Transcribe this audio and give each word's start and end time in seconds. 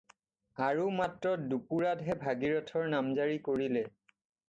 আৰু 0.67 0.87
মাত্ৰ 1.01 1.35
দুপুৰাতহে 1.53 2.17
ভগীৰামৰ 2.25 2.91
নামজাৰি 2.97 3.41
কৰিলে। 3.51 3.89